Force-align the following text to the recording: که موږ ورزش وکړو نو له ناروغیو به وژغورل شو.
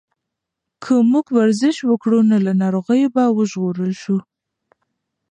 که 0.83 0.93
موږ 1.11 1.25
ورزش 1.37 1.75
وکړو 1.83 2.19
نو 2.29 2.37
له 2.45 2.51
ناروغیو 2.61 3.13
به 3.15 3.23
وژغورل 3.37 3.93
شو. 4.01 4.17